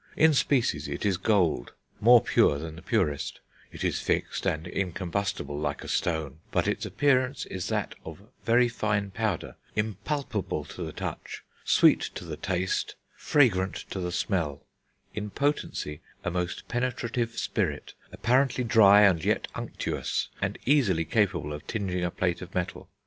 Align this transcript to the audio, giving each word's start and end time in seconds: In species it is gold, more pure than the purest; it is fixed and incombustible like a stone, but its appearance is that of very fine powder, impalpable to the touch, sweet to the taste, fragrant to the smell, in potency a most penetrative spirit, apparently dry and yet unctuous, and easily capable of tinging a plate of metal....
In 0.17 0.33
species 0.33 0.87
it 0.87 1.05
is 1.05 1.17
gold, 1.17 1.73
more 1.99 2.21
pure 2.23 2.57
than 2.57 2.75
the 2.75 2.81
purest; 2.81 3.39
it 3.71 3.83
is 3.83 4.01
fixed 4.01 4.47
and 4.47 4.65
incombustible 4.65 5.55
like 5.59 5.83
a 5.83 5.87
stone, 5.87 6.39
but 6.51 6.67
its 6.67 6.87
appearance 6.87 7.45
is 7.45 7.67
that 7.67 7.93
of 8.03 8.19
very 8.43 8.67
fine 8.67 9.11
powder, 9.11 9.57
impalpable 9.75 10.65
to 10.65 10.81
the 10.81 10.91
touch, 10.91 11.43
sweet 11.63 12.01
to 12.15 12.25
the 12.25 12.35
taste, 12.35 12.95
fragrant 13.15 13.75
to 13.91 13.99
the 13.99 14.11
smell, 14.11 14.65
in 15.13 15.29
potency 15.29 16.01
a 16.23 16.31
most 16.31 16.67
penetrative 16.67 17.37
spirit, 17.37 17.93
apparently 18.11 18.63
dry 18.63 19.01
and 19.01 19.23
yet 19.23 19.47
unctuous, 19.53 20.29
and 20.41 20.57
easily 20.65 21.05
capable 21.05 21.53
of 21.53 21.67
tinging 21.67 22.03
a 22.03 22.09
plate 22.09 22.41
of 22.41 22.55
metal.... 22.55 22.89